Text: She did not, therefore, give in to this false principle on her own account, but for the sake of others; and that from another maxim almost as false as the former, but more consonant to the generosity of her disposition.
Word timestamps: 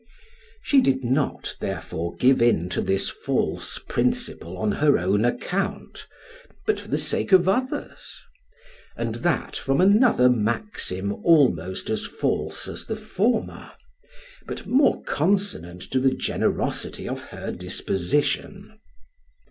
She 0.63 0.81
did 0.81 1.03
not, 1.03 1.55
therefore, 1.59 2.15
give 2.15 2.41
in 2.41 2.69
to 2.69 2.81
this 2.81 3.07
false 3.07 3.77
principle 3.77 4.57
on 4.57 4.71
her 4.71 4.97
own 4.97 5.23
account, 5.25 6.07
but 6.65 6.79
for 6.79 6.87
the 6.87 6.97
sake 6.97 7.31
of 7.31 7.47
others; 7.47 8.19
and 8.97 9.13
that 9.17 9.55
from 9.57 9.79
another 9.79 10.27
maxim 10.27 11.13
almost 11.23 11.87
as 11.91 12.07
false 12.07 12.67
as 12.67 12.87
the 12.87 12.95
former, 12.95 13.73
but 14.47 14.65
more 14.65 15.03
consonant 15.03 15.83
to 15.91 15.99
the 15.99 16.15
generosity 16.15 17.07
of 17.07 17.25
her 17.25 17.51
disposition. 17.51 18.79